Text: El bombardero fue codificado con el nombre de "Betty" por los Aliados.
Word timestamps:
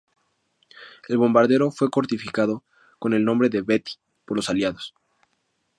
El 1.09 1.19
bombardero 1.19 1.69
fue 1.69 1.91
codificado 1.91 2.63
con 2.97 3.13
el 3.13 3.23
nombre 3.23 3.49
de 3.49 3.61
"Betty" 3.61 3.91
por 4.25 4.35
los 4.35 4.49
Aliados. 4.49 4.95